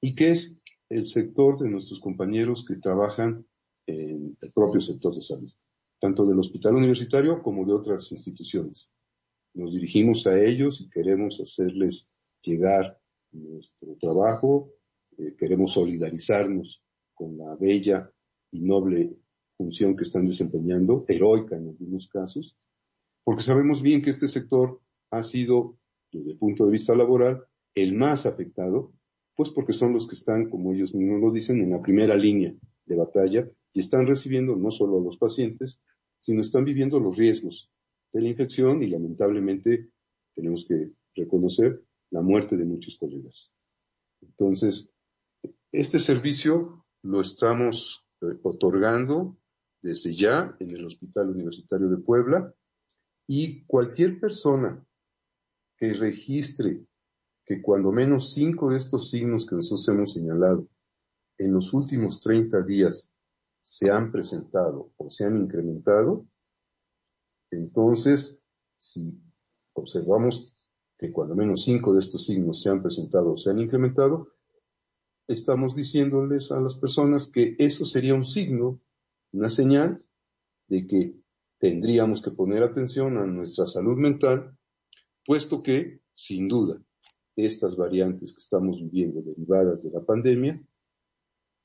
y 0.00 0.14
que 0.14 0.32
es 0.32 0.56
el 0.88 1.06
sector 1.06 1.58
de 1.58 1.68
nuestros 1.68 2.00
compañeros 2.00 2.64
que 2.66 2.76
trabajan 2.76 3.46
en 3.86 4.36
el 4.40 4.52
propio 4.52 4.80
sector 4.80 5.14
de 5.14 5.22
salud, 5.22 5.52
tanto 6.00 6.26
del 6.26 6.38
hospital 6.38 6.76
universitario 6.76 7.42
como 7.42 7.64
de 7.64 7.72
otras 7.72 8.12
instituciones. 8.12 8.90
Nos 9.54 9.72
dirigimos 9.72 10.26
a 10.26 10.38
ellos 10.38 10.80
y 10.80 10.88
queremos 10.90 11.40
hacerles 11.40 12.08
llegar 12.42 12.98
nuestro 13.32 13.96
trabajo, 13.96 14.70
eh, 15.18 15.34
queremos 15.38 15.72
solidarizarnos 15.72 16.82
con 17.14 17.36
la 17.36 17.56
bella 17.56 18.10
y 18.50 18.60
noble 18.60 19.16
función 19.56 19.96
que 19.96 20.04
están 20.04 20.26
desempeñando, 20.26 21.04
heroica 21.08 21.56
en 21.56 21.68
algunos 21.68 22.08
casos, 22.08 22.56
porque 23.22 23.42
sabemos 23.42 23.82
bien 23.82 24.02
que 24.02 24.10
este 24.10 24.28
sector 24.28 24.80
ha 25.10 25.22
sido, 25.22 25.78
desde 26.12 26.32
el 26.32 26.38
punto 26.38 26.66
de 26.66 26.72
vista 26.72 26.94
laboral, 26.94 27.44
el 27.74 27.94
más 27.94 28.26
afectado, 28.26 28.92
pues 29.34 29.50
porque 29.50 29.72
son 29.72 29.92
los 29.92 30.06
que 30.06 30.14
están, 30.14 30.48
como 30.48 30.72
ellos 30.72 30.94
mismos 30.94 31.20
lo 31.20 31.32
dicen, 31.32 31.60
en 31.60 31.70
la 31.70 31.82
primera 31.82 32.16
línea 32.16 32.54
de 32.86 32.96
batalla 32.96 33.48
y 33.72 33.80
están 33.80 34.06
recibiendo 34.06 34.54
no 34.56 34.70
solo 34.70 34.98
a 34.98 35.02
los 35.02 35.16
pacientes, 35.16 35.80
sino 36.20 36.40
están 36.40 36.64
viviendo 36.64 37.00
los 37.00 37.16
riesgos 37.16 37.70
de 38.12 38.22
la 38.22 38.28
infección 38.28 38.82
y 38.82 38.86
lamentablemente 38.86 39.90
tenemos 40.32 40.64
que 40.66 40.92
reconocer 41.14 41.82
la 42.10 42.22
muerte 42.22 42.56
de 42.56 42.64
muchos 42.64 42.96
colegas. 42.96 43.50
Entonces, 44.22 44.88
este 45.74 45.98
servicio 45.98 46.86
lo 47.02 47.20
estamos 47.20 48.06
eh, 48.20 48.38
otorgando 48.44 49.36
desde 49.82 50.12
ya 50.12 50.56
en 50.60 50.70
el 50.70 50.86
Hospital 50.86 51.30
Universitario 51.30 51.88
de 51.88 51.96
Puebla 51.96 52.54
y 53.26 53.64
cualquier 53.64 54.20
persona 54.20 54.86
que 55.76 55.92
registre 55.92 56.86
que 57.44 57.60
cuando 57.60 57.90
menos 57.90 58.32
cinco 58.32 58.70
de 58.70 58.76
estos 58.76 59.10
signos 59.10 59.46
que 59.46 59.56
nosotros 59.56 59.88
hemos 59.88 60.12
señalado 60.12 60.68
en 61.38 61.52
los 61.52 61.74
últimos 61.74 62.20
30 62.20 62.62
días 62.62 63.10
se 63.60 63.90
han 63.90 64.12
presentado 64.12 64.92
o 64.96 65.10
se 65.10 65.24
han 65.24 65.36
incrementado, 65.36 66.24
entonces 67.50 68.38
si 68.78 69.20
observamos 69.72 70.54
que 70.96 71.10
cuando 71.10 71.34
menos 71.34 71.64
cinco 71.64 71.92
de 71.92 71.98
estos 71.98 72.26
signos 72.26 72.62
se 72.62 72.70
han 72.70 72.80
presentado 72.80 73.32
o 73.32 73.36
se 73.36 73.50
han 73.50 73.58
incrementado, 73.58 74.33
estamos 75.28 75.74
diciéndoles 75.74 76.50
a 76.52 76.60
las 76.60 76.76
personas 76.76 77.28
que 77.28 77.56
eso 77.58 77.84
sería 77.84 78.14
un 78.14 78.24
signo 78.24 78.80
una 79.34 79.48
señal 79.48 80.00
de 80.68 80.86
que 80.86 81.14
tendríamos 81.58 82.22
que 82.22 82.30
poner 82.30 82.62
atención 82.62 83.18
a 83.18 83.26
nuestra 83.26 83.66
salud 83.66 83.96
mental, 83.96 84.56
puesto 85.26 85.62
que, 85.62 86.00
sin 86.14 86.46
duda, 86.46 86.80
estas 87.34 87.76
variantes 87.76 88.32
que 88.32 88.40
estamos 88.40 88.80
viviendo 88.80 89.22
derivadas 89.22 89.82
de 89.82 89.90
la 89.90 90.00
pandemia 90.00 90.62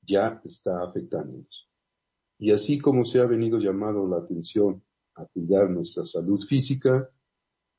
ya 0.01 0.41
está 0.43 0.83
afectándonos. 0.83 1.69
Y 2.39 2.51
así 2.51 2.79
como 2.79 3.03
se 3.03 3.19
ha 3.19 3.25
venido 3.25 3.59
llamando 3.59 4.07
la 4.07 4.17
atención 4.17 4.81
a 5.15 5.25
cuidar 5.25 5.69
nuestra 5.69 6.05
salud 6.05 6.39
física, 6.39 7.07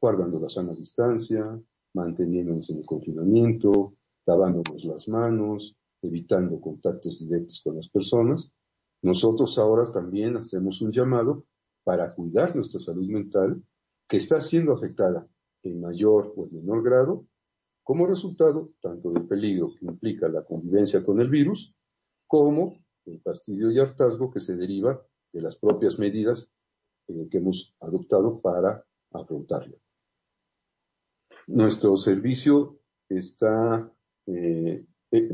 guardando 0.01 0.39
la 0.39 0.49
sana 0.49 0.73
distancia, 0.73 1.61
manteniéndonos 1.95 2.71
en 2.71 2.79
el 2.79 2.87
confinamiento, 2.87 3.97
lavándonos 4.31 4.85
las 4.85 5.09
manos, 5.09 5.77
evitando 6.03 6.61
contactos 6.61 7.19
directos 7.19 7.61
con 7.65 7.77
las 7.77 7.89
personas, 7.89 8.53
nosotros 9.03 9.59
ahora 9.59 9.91
también 9.91 10.37
hacemos 10.37 10.81
un 10.83 10.93
llamado 10.93 11.45
para 11.85 12.15
cuidar 12.15 12.55
nuestra 12.55 12.79
salud 12.79 13.09
mental 13.09 13.63
que 14.09 14.19
está 14.19 14.41
siendo 14.41 14.73
afectada 14.73 15.27
en 15.63 15.81
mayor 15.81 16.33
o 16.37 16.45
en 16.45 16.57
menor 16.57 16.83
grado 16.83 17.27
como 17.83 18.07
resultado 18.07 18.71
tanto 18.81 19.11
del 19.11 19.27
peligro 19.27 19.75
que 19.75 19.87
implica 19.87 20.29
la 20.29 20.45
convivencia 20.45 21.05
con 21.05 21.21
el 21.21 21.29
virus 21.29 21.75
como 22.27 22.79
el 23.07 23.21
fastidio 23.23 23.71
y 23.73 23.79
hartazgo 23.81 24.31
que 24.31 24.41
se 24.41 24.55
deriva 24.55 25.05
de 25.33 25.41
las 25.41 25.57
propias 25.57 25.99
medidas 25.99 26.49
eh, 27.09 27.29
que 27.31 27.39
hemos 27.39 27.75
adoptado 27.81 28.41
para 28.41 28.85
afrontarlo. 29.13 29.79
Nuestro 31.49 31.97
servicio 31.97 32.79
está, 33.09 33.93
eh, 34.27 34.85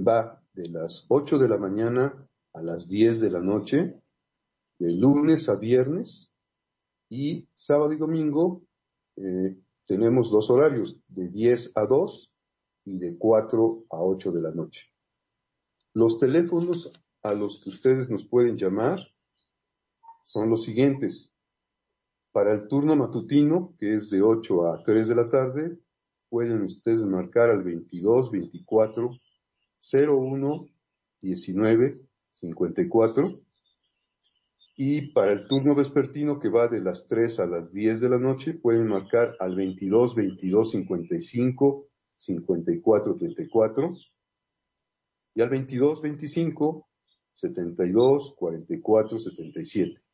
va 0.06 0.42
de 0.52 0.68
las 0.68 1.06
8 1.08 1.38
de 1.38 1.48
la 1.48 1.58
mañana 1.58 2.28
a 2.54 2.62
las 2.62 2.88
10 2.88 3.20
de 3.20 3.30
la 3.30 3.40
noche, 3.40 3.94
de 4.78 4.92
lunes 4.92 5.48
a 5.48 5.56
viernes, 5.56 6.32
y 7.08 7.48
sábado 7.54 7.92
y 7.92 7.96
domingo 7.96 8.62
eh, 9.16 9.56
tenemos 9.86 10.30
dos 10.30 10.50
horarios, 10.50 11.00
de 11.08 11.28
10 11.28 11.72
a 11.76 11.86
2 11.86 12.32
y 12.86 12.98
de 12.98 13.16
4 13.16 13.84
a 13.90 14.02
8 14.02 14.32
de 14.32 14.40
la 14.40 14.50
noche. 14.50 14.88
Los 15.94 16.18
teléfonos 16.18 16.92
a 17.22 17.34
los 17.34 17.60
que 17.62 17.70
ustedes 17.70 18.10
nos 18.10 18.24
pueden 18.24 18.56
llamar 18.56 19.00
son 20.24 20.50
los 20.50 20.64
siguientes. 20.64 21.32
Para 22.32 22.52
el 22.52 22.68
turno 22.68 22.96
matutino, 22.96 23.74
que 23.78 23.96
es 23.96 24.10
de 24.10 24.22
8 24.22 24.66
a 24.66 24.82
3 24.82 25.08
de 25.08 25.14
la 25.14 25.28
tarde, 25.28 25.78
pueden 26.28 26.62
ustedes 26.62 27.02
marcar 27.04 27.50
al 27.50 27.62
22 27.62 28.30
24 28.30 29.10
01 29.92 30.68
19 31.20 32.00
54. 32.30 33.24
Y 34.78 35.12
para 35.12 35.32
el 35.32 35.46
turno 35.48 35.74
vespertino 35.74 36.38
que 36.38 36.50
va 36.50 36.68
de 36.68 36.80
las 36.80 37.06
3 37.06 37.40
a 37.40 37.46
las 37.46 37.72
10 37.72 38.00
de 38.00 38.08
la 38.10 38.18
noche, 38.18 38.52
pueden 38.54 38.88
marcar 38.88 39.34
al 39.40 39.56
22 39.56 40.14
22 40.14 40.70
55 40.70 41.86
54 42.14 43.16
34 43.16 43.92
y 45.34 45.40
al 45.40 45.48
22 45.48 46.02
25 46.02 46.88
72 47.34 48.34
44 48.36 49.18
77. 49.18 50.05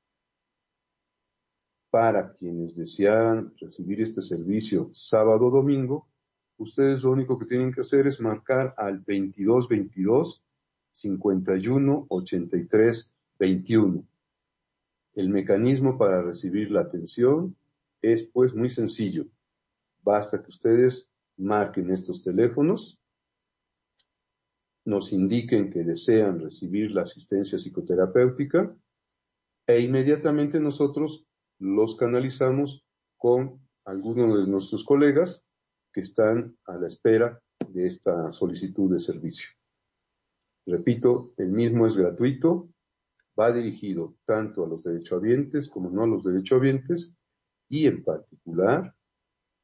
Para 1.92 2.32
quienes 2.32 2.74
desean 2.74 3.52
recibir 3.60 4.00
este 4.00 4.22
servicio 4.22 4.88
sábado 4.94 5.48
o 5.48 5.50
domingo, 5.50 6.08
ustedes 6.56 7.02
lo 7.02 7.10
único 7.10 7.38
que 7.38 7.44
tienen 7.44 7.70
que 7.70 7.82
hacer 7.82 8.06
es 8.06 8.18
marcar 8.18 8.72
al 8.78 9.00
22 9.00 9.68
22 9.68 10.42
51 10.92 12.06
83 12.08 13.12
21. 13.38 14.08
El 15.16 15.28
mecanismo 15.28 15.98
para 15.98 16.22
recibir 16.22 16.70
la 16.70 16.80
atención 16.80 17.54
es 18.00 18.24
pues 18.24 18.54
muy 18.54 18.70
sencillo. 18.70 19.26
Basta 20.02 20.42
que 20.42 20.48
ustedes 20.48 21.10
marquen 21.36 21.90
estos 21.90 22.22
teléfonos 22.22 22.98
nos 24.86 25.12
indiquen 25.12 25.68
que 25.68 25.84
desean 25.84 26.40
recibir 26.40 26.90
la 26.92 27.02
asistencia 27.02 27.58
psicoterapéutica 27.58 28.74
e 29.66 29.80
inmediatamente 29.80 30.58
nosotros 30.58 31.26
los 31.62 31.94
canalizamos 31.96 32.84
con 33.16 33.60
algunos 33.84 34.44
de 34.44 34.50
nuestros 34.50 34.84
colegas 34.84 35.44
que 35.92 36.00
están 36.00 36.56
a 36.66 36.76
la 36.76 36.88
espera 36.88 37.40
de 37.68 37.86
esta 37.86 38.32
solicitud 38.32 38.92
de 38.92 39.00
servicio. 39.00 39.48
Repito, 40.66 41.32
el 41.36 41.50
mismo 41.50 41.86
es 41.86 41.96
gratuito, 41.96 42.68
va 43.38 43.52
dirigido 43.52 44.16
tanto 44.26 44.64
a 44.64 44.68
los 44.68 44.82
derechohabientes 44.82 45.68
como 45.68 45.90
no 45.90 46.02
a 46.02 46.06
los 46.06 46.24
derechohabientes 46.24 47.14
y 47.68 47.86
en 47.86 48.02
particular 48.02 48.94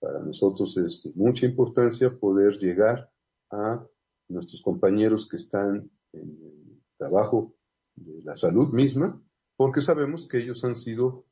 para 0.01 0.21
nosotros 0.21 0.77
es 0.77 1.03
de 1.03 1.13
mucha 1.15 1.47
importancia 1.47 2.17
poder 2.17 2.59
llegar 2.59 3.11
a 3.51 3.85
nuestros 4.29 4.63
compañeros 4.63 5.29
que 5.29 5.37
están 5.37 5.91
en 6.13 6.29
el 6.43 6.81
trabajo 6.97 7.55
de 7.97 8.23
la 8.23 8.37
salud 8.37 8.73
misma, 8.73 9.21
porque 9.57 9.81
sabemos 9.81 10.29
que 10.29 10.39
ellos 10.39 10.65
han 10.65 10.77
sido, 10.77 11.27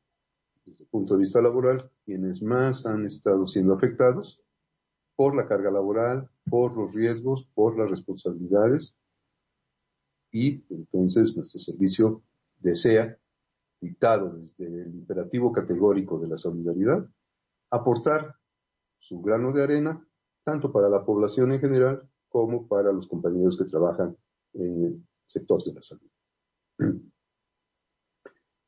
desde 0.66 0.84
el 0.84 0.90
punto 0.90 1.14
de 1.14 1.20
vista 1.20 1.40
laboral, 1.40 1.90
quienes 2.04 2.42
más 2.42 2.84
han 2.84 3.06
estado 3.06 3.46
siendo 3.46 3.72
afectados 3.72 4.42
por 5.14 5.34
la 5.34 5.46
carga 5.46 5.70
laboral, 5.70 6.28
por 6.50 6.76
los 6.76 6.92
riesgos, 6.92 7.48
por 7.54 7.78
las 7.78 7.88
responsabilidades, 7.88 8.96
y 10.30 10.62
entonces 10.68 11.34
nuestro 11.36 11.60
servicio 11.60 12.22
desea, 12.58 13.16
dictado 13.80 14.36
desde 14.36 14.66
el 14.66 14.94
imperativo 14.94 15.52
categórico 15.52 16.18
de 16.18 16.28
la 16.28 16.36
solidaridad, 16.36 17.08
aportar 17.70 18.34
su 18.98 19.20
grano 19.22 19.52
de 19.52 19.62
arena, 19.62 20.06
tanto 20.44 20.72
para 20.72 20.88
la 20.88 21.04
población 21.04 21.52
en 21.52 21.60
general 21.60 22.08
como 22.28 22.66
para 22.66 22.92
los 22.92 23.06
compañeros 23.06 23.56
que 23.56 23.64
trabajan 23.64 24.16
en 24.52 24.84
el 24.84 25.06
sector 25.26 25.62
de 25.62 25.72
la 25.72 25.82
salud. 25.82 26.10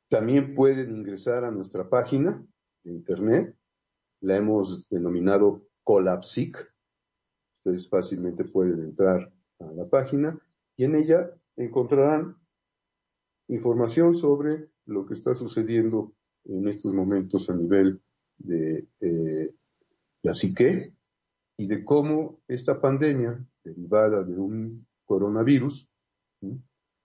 También 0.08 0.54
pueden 0.54 0.96
ingresar 0.96 1.44
a 1.44 1.50
nuestra 1.50 1.88
página 1.88 2.42
de 2.82 2.92
internet, 2.92 3.54
la 4.20 4.36
hemos 4.36 4.88
denominado 4.88 5.68
Colapsic. 5.84 6.72
Ustedes 7.58 7.88
fácilmente 7.88 8.44
pueden 8.44 8.80
entrar 8.80 9.30
a 9.60 9.64
la 9.72 9.86
página 9.86 10.38
y 10.76 10.84
en 10.84 10.94
ella 10.94 11.30
encontrarán 11.56 12.36
información 13.48 14.14
sobre 14.14 14.70
lo 14.86 15.04
que 15.04 15.14
está 15.14 15.34
sucediendo 15.34 16.12
en 16.44 16.68
estos 16.68 16.94
momentos 16.94 17.50
a 17.50 17.54
nivel 17.54 18.00
de 18.38 18.86
eh, 19.00 19.54
la 20.22 20.34
psique 20.34 20.94
y 21.58 21.66
de 21.66 21.84
cómo 21.84 22.40
esta 22.48 22.80
pandemia 22.80 23.44
derivada 23.62 24.22
de 24.22 24.38
un 24.38 24.86
coronavirus 25.04 25.88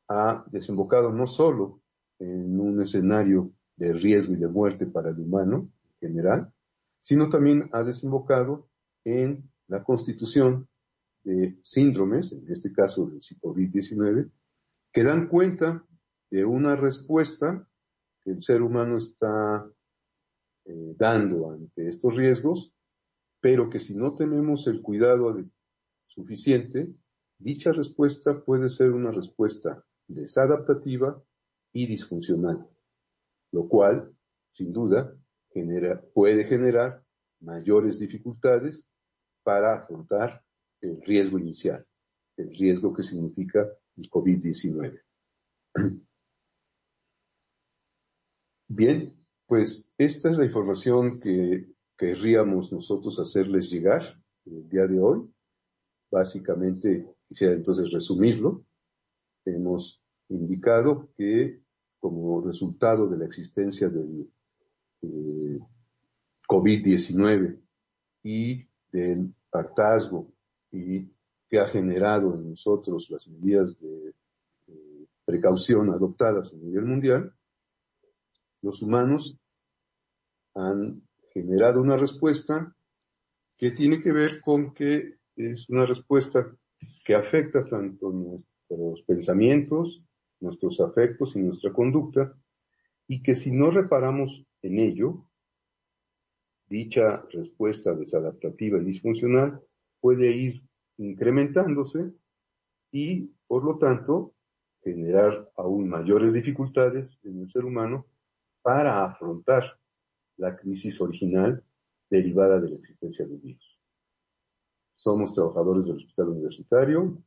ha 0.08 0.46
desembocado 0.52 1.12
no 1.12 1.28
solo 1.28 1.83
en 2.24 2.60
un 2.60 2.82
escenario 2.82 3.52
de 3.76 3.94
riesgo 3.94 4.34
y 4.34 4.38
de 4.38 4.48
muerte 4.48 4.86
para 4.86 5.10
el 5.10 5.20
humano 5.20 5.70
en 6.00 6.10
general, 6.10 6.54
sino 7.00 7.30
también 7.30 7.70
ha 7.74 7.84
desembocado 7.84 8.70
en 9.04 9.50
la 9.68 9.84
constitución 9.84 10.68
de 11.24 11.58
síndromes, 11.64 12.32
en 12.32 12.50
este 12.52 12.72
caso 12.72 13.08
del 13.08 13.20
COVID-19, 13.20 14.30
que 14.92 15.04
dan 15.04 15.28
cuenta 15.28 15.86
de 16.30 16.46
una 16.46 16.76
respuesta 16.76 17.68
que 18.22 18.32
el 18.32 18.42
ser 18.42 18.62
humano 18.62 18.98
está 18.98 19.70
eh, 20.66 20.96
dando 20.98 21.52
ante 21.52 21.88
estos 21.88 22.16
riesgos, 22.16 22.74
pero 23.42 23.70
que 23.70 23.80
si 23.80 23.96
no 23.96 24.16
tenemos 24.16 24.68
el 24.68 24.82
cuidado 24.82 25.36
suficiente, 26.08 26.94
dicha 27.38 27.72
respuesta 27.74 28.44
puede 28.46 28.70
ser 28.70 28.92
una 28.92 29.12
respuesta 29.12 29.84
desadaptativa 30.08 31.22
y 31.74 31.88
disfuncional, 31.88 32.66
lo 33.52 33.68
cual, 33.68 34.16
sin 34.52 34.72
duda, 34.72 35.14
genera, 35.50 36.02
puede 36.14 36.46
generar 36.46 37.04
mayores 37.42 38.00
dificultades 38.00 38.88
para 39.44 39.76
afrontar 39.76 40.44
el 40.82 41.02
riesgo 41.02 41.40
inicial, 41.40 41.86
el 42.38 42.56
riesgo 42.56 42.94
que 42.94 43.04
significa 43.04 43.68
el 43.98 44.10
COVID-19. 44.10 45.02
Bien, 48.70 49.14
pues 49.48 49.92
esta 49.98 50.30
es 50.30 50.38
la 50.38 50.46
información 50.46 51.20
que 51.20 51.68
querríamos 51.98 52.72
nosotros 52.72 53.20
hacerles 53.20 53.70
llegar 53.70 54.02
el 54.46 54.68
día 54.70 54.88
de 54.88 55.00
hoy. 55.00 55.30
Básicamente, 56.12 57.08
quisiera 57.28 57.54
entonces 57.54 57.92
resumirlo. 57.92 58.66
Hemos 59.46 60.02
indicado 60.30 61.10
que 61.18 61.63
como 62.04 62.42
resultado 62.42 63.08
de 63.08 63.18
la 63.18 63.24
existencia 63.24 63.88
del 63.88 64.30
eh, 65.04 65.60
COVID-19 66.46 67.62
y 68.24 68.68
del 68.92 69.34
hartazgo 69.54 70.28
y 70.70 71.10
que 71.48 71.60
ha 71.60 71.68
generado 71.70 72.36
en 72.36 72.50
nosotros 72.50 73.10
las 73.10 73.26
medidas 73.30 73.80
de 73.80 74.14
precaución 75.24 75.92
adoptadas 75.92 76.52
a 76.52 76.58
nivel 76.58 76.84
mundial, 76.84 77.34
los 78.62 78.82
humanos 78.82 79.40
han 80.56 81.04
generado 81.32 81.82
una 81.82 81.96
respuesta 81.96 82.76
que 83.56 83.72
tiene 83.72 84.02
que 84.02 84.12
ver 84.12 84.42
con 84.42 84.74
que 84.74 85.20
es 85.38 85.70
una 85.70 85.86
respuesta 85.86 86.54
que 87.06 87.16
afecta 87.16 87.64
tanto 87.64 88.12
nuestros 88.12 89.04
pensamientos, 89.08 90.04
nuestros 90.44 90.80
afectos 90.80 91.36
y 91.36 91.40
nuestra 91.40 91.72
conducta, 91.74 92.36
y 93.08 93.24
que 93.24 93.36
si 93.36 93.52
no 93.52 93.72
reparamos 93.72 94.46
en 94.62 94.80
ello, 94.80 95.26
dicha 96.68 97.26
respuesta 97.32 97.94
desadaptativa 97.94 98.80
y 98.80 98.86
disfuncional 98.86 99.62
puede 100.00 100.32
ir 100.32 100.64
incrementándose 100.98 102.12
y, 102.92 103.32
por 103.48 103.64
lo 103.64 103.78
tanto, 103.78 104.36
generar 104.84 105.50
aún 105.56 105.90
mayores 105.90 106.34
dificultades 106.34 107.20
en 107.24 107.42
el 107.42 107.50
ser 107.50 107.66
humano 107.66 108.06
para 108.62 109.06
afrontar 109.06 109.80
la 110.38 110.56
crisis 110.56 111.00
original 111.02 111.64
derivada 112.10 112.60
de 112.60 112.70
la 112.70 112.76
existencia 112.76 113.26
del 113.26 113.40
virus. 113.40 113.80
Somos 114.94 115.34
trabajadores 115.34 115.86
del 115.86 115.98
hospital 115.98 116.30
universitario, 116.30 117.18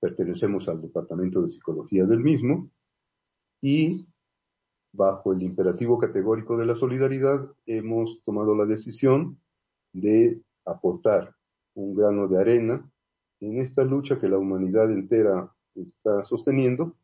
pertenecemos 0.00 0.68
al 0.68 0.80
departamento 0.80 1.42
de 1.42 1.48
psicología 1.48 2.04
del 2.04 2.20
mismo 2.20 2.70
y 3.60 4.06
bajo 4.92 5.32
el 5.32 5.42
imperativo 5.42 5.98
categórico 5.98 6.56
de 6.56 6.66
la 6.66 6.74
solidaridad 6.74 7.46
hemos 7.66 8.22
tomado 8.22 8.54
la 8.54 8.64
decisión 8.64 9.40
de 9.92 10.40
aportar 10.64 11.34
un 11.74 11.94
grano 11.94 12.28
de 12.28 12.40
arena 12.40 12.90
en 13.40 13.60
esta 13.60 13.84
lucha 13.84 14.18
que 14.18 14.28
la 14.28 14.38
humanidad 14.38 14.90
entera 14.90 15.52
está 15.74 16.22
sosteniendo 16.22 16.96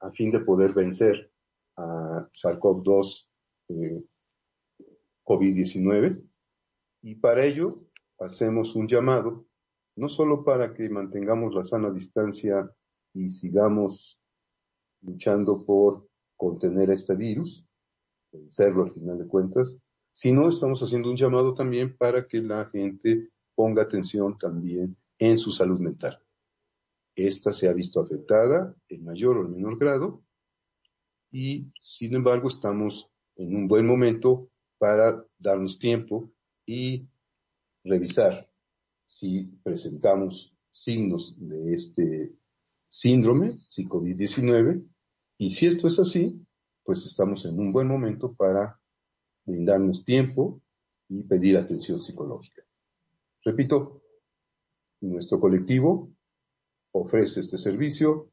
a 0.00 0.10
fin 0.10 0.30
de 0.30 0.40
poder 0.40 0.72
vencer 0.72 1.30
a 1.76 2.28
SARS-CoV-2 2.32 3.26
eh, 3.68 4.04
COVID-19 5.24 6.22
y 7.02 7.14
para 7.16 7.44
ello 7.44 7.80
hacemos 8.18 8.74
un 8.76 8.88
llamado 8.88 9.46
no 9.96 10.08
solo 10.08 10.44
para 10.44 10.74
que 10.74 10.88
mantengamos 10.88 11.54
la 11.54 11.64
sana 11.64 11.90
distancia 11.90 12.70
y 13.12 13.30
sigamos 13.30 14.20
luchando 15.02 15.64
por 15.64 16.08
contener 16.36 16.90
este 16.90 17.14
virus, 17.14 17.64
vencerlo 18.32 18.84
al 18.84 18.92
final 18.92 19.18
de 19.18 19.28
cuentas, 19.28 19.76
sino 20.12 20.48
estamos 20.48 20.82
haciendo 20.82 21.10
un 21.10 21.16
llamado 21.16 21.54
también 21.54 21.96
para 21.96 22.26
que 22.26 22.40
la 22.40 22.66
gente 22.66 23.30
ponga 23.54 23.82
atención 23.82 24.36
también 24.38 24.96
en 25.18 25.38
su 25.38 25.50
salud 25.50 25.78
mental. 25.78 26.20
Esta 27.14 27.52
se 27.52 27.68
ha 27.68 27.72
visto 27.72 28.00
afectada 28.00 28.74
en 28.88 29.04
mayor 29.04 29.38
o 29.38 29.48
menor 29.48 29.78
grado 29.78 30.22
y 31.30 31.70
sin 31.80 32.14
embargo 32.14 32.48
estamos 32.48 33.08
en 33.36 33.54
un 33.54 33.68
buen 33.68 33.86
momento 33.86 34.48
para 34.78 35.24
darnos 35.38 35.78
tiempo 35.78 36.32
y 36.66 37.06
revisar 37.84 38.48
si 39.06 39.44
presentamos 39.62 40.54
signos 40.70 41.36
de 41.38 41.74
este 41.74 42.32
síndrome, 42.88 43.56
COVID-19, 43.68 44.84
y 45.38 45.50
si 45.50 45.66
esto 45.66 45.86
es 45.86 45.98
así, 45.98 46.40
pues 46.84 47.04
estamos 47.06 47.44
en 47.46 47.58
un 47.58 47.72
buen 47.72 47.88
momento 47.88 48.34
para 48.34 48.80
brindarnos 49.44 50.04
tiempo 50.04 50.60
y 51.08 51.22
pedir 51.22 51.56
atención 51.56 52.02
psicológica. 52.02 52.62
Repito, 53.42 54.02
nuestro 55.00 55.38
colectivo 55.38 56.10
ofrece 56.92 57.40
este 57.40 57.58
servicio 57.58 58.30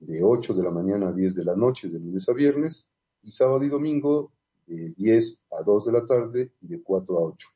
de 0.00 0.22
8 0.22 0.54
de 0.54 0.62
la 0.62 0.70
mañana 0.70 1.08
a 1.08 1.12
10 1.12 1.34
de 1.34 1.44
la 1.44 1.56
noche, 1.56 1.88
de 1.88 1.98
lunes 1.98 2.28
a 2.28 2.32
viernes, 2.32 2.88
y 3.22 3.30
sábado 3.30 3.64
y 3.64 3.68
domingo 3.68 4.32
de 4.66 4.90
10 4.96 5.44
a 5.50 5.62
2 5.62 5.86
de 5.86 5.92
la 5.92 6.06
tarde 6.06 6.52
y 6.60 6.68
de 6.68 6.82
4 6.82 7.18
a 7.18 7.22
8. 7.22 7.48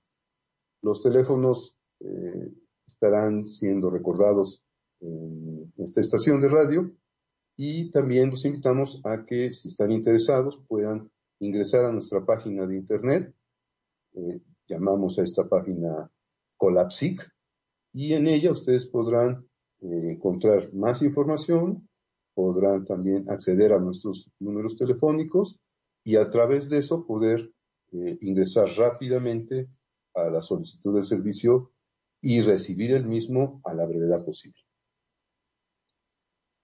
Los 0.82 1.02
teléfonos 1.02 1.76
eh, 2.04 2.52
estarán 2.86 3.46
siendo 3.46 3.90
recordados 3.90 4.62
en 5.00 5.72
esta 5.78 6.00
estación 6.00 6.40
de 6.40 6.48
radio. 6.48 6.90
Y 7.56 7.90
también 7.90 8.30
los 8.30 8.44
invitamos 8.44 9.00
a 9.04 9.24
que 9.24 9.52
si 9.52 9.68
están 9.68 9.92
interesados 9.92 10.58
puedan 10.68 11.10
ingresar 11.40 11.84
a 11.84 11.92
nuestra 11.92 12.24
página 12.24 12.66
de 12.66 12.76
internet, 12.76 13.34
eh, 14.14 14.40
llamamos 14.66 15.18
a 15.18 15.22
esta 15.22 15.48
página 15.48 16.10
Colapsic, 16.56 17.30
y 17.92 18.14
en 18.14 18.26
ella 18.26 18.52
ustedes 18.52 18.86
podrán 18.86 19.46
eh, 19.80 20.12
encontrar 20.12 20.72
más 20.72 21.02
información, 21.02 21.88
podrán 22.34 22.84
también 22.84 23.28
acceder 23.30 23.72
a 23.72 23.78
nuestros 23.78 24.30
números 24.38 24.76
telefónicos 24.76 25.58
y 26.04 26.16
a 26.16 26.30
través 26.30 26.70
de 26.70 26.78
eso 26.78 27.04
poder 27.04 27.52
eh, 27.92 28.18
ingresar 28.22 28.68
rápidamente 28.76 29.68
a 30.14 30.30
la 30.30 30.40
solicitud 30.40 30.96
de 30.96 31.04
servicio 31.04 31.71
y 32.22 32.40
recibir 32.40 32.92
el 32.92 33.04
mismo 33.04 33.60
a 33.64 33.74
la 33.74 33.84
brevedad 33.84 34.24
posible. 34.24 34.62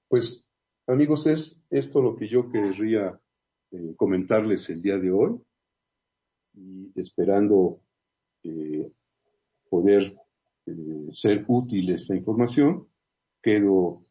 Pues, 0.09 0.47
amigos, 0.87 1.27
es 1.27 1.61
esto 1.68 2.01
lo 2.01 2.16
que 2.16 2.29
yo 2.29 2.49
querría 2.49 3.21
eh, 3.73 3.94
comentarles 3.97 4.71
el 4.71 4.81
día 4.81 4.97
de 4.97 5.11
hoy 5.11 5.38
y 6.55 6.92
esperando 6.99 7.83
eh, 8.44 8.90
poder 9.68 10.16
eh, 10.64 11.09
ser 11.12 11.44
útil 11.49 11.90
esta 11.90 12.14
información, 12.14 12.88
quedo 13.42 14.05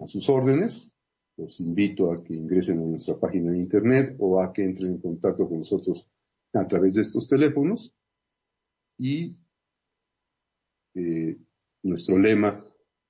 a 0.00 0.08
sus 0.08 0.28
órdenes. 0.28 0.92
Los 1.36 1.60
invito 1.60 2.10
a 2.10 2.24
que 2.24 2.34
ingresen 2.34 2.80
a 2.80 2.84
nuestra 2.84 3.16
página 3.18 3.52
de 3.52 3.58
internet 3.58 4.16
o 4.18 4.40
a 4.40 4.52
que 4.52 4.64
entren 4.64 4.94
en 4.94 5.00
contacto 5.00 5.48
con 5.48 5.58
nosotros 5.58 6.08
a 6.52 6.66
través 6.66 6.94
de 6.94 7.02
estos 7.02 7.28
teléfonos. 7.28 7.94
Y 8.98 9.36
nuestro 11.82 12.18
lema 12.18 12.64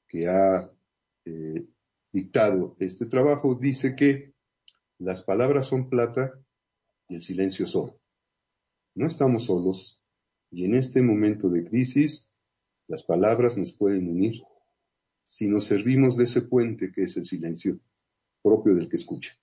que 0.07 0.27
ha 0.27 0.71
dictado 2.13 2.77
este 2.79 3.07
trabajo 3.07 3.55
dice 3.55 3.95
que 3.95 4.35
las 4.99 5.23
palabras 5.23 5.67
son 5.67 5.89
plata 5.89 6.33
y 7.09 7.17
el 7.17 7.23
silencio 7.23 7.65
es 7.65 7.77
oro. 7.77 8.01
No 8.95 9.07
estamos 9.07 9.45
solos 9.45 10.01
y 10.51 10.65
en 10.65 10.75
este 10.75 11.03
momento 11.03 11.49
de 11.49 11.65
crisis 11.65 12.31
las 12.89 13.03
palabras 13.03 13.57
nos 13.57 13.73
pueden 13.73 14.09
unir 14.09 14.43
si 15.27 15.47
nos 15.47 15.65
servimos 15.65 16.17
de 16.17 16.25
ese 16.25 16.43
puente 16.43 16.91
que 16.91 17.05
es 17.05 17.17
el 17.17 17.27
silencio 17.27 17.79
propio 18.43 18.75
del 18.75 18.89
que 18.89 18.97
escucha. 18.97 19.39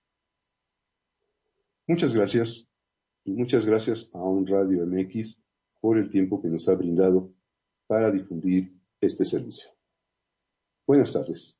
Muchas 1.88 2.14
gracias 2.14 2.68
y 3.24 3.32
muchas 3.32 3.66
gracias 3.66 4.10
a 4.14 4.18
un 4.18 4.48
Radio 4.48 4.86
MX 4.86 5.40
por 5.80 5.98
el 6.00 6.10
tiempo 6.10 6.42
que 6.42 6.48
nos 6.48 6.68
ha 6.68 6.74
brindado 6.74 7.32
para 7.88 8.12
difundir 8.12 8.74
este 9.02 9.26
servicio. 9.26 9.70
Buenas 10.88 11.14
tardes. 11.14 11.56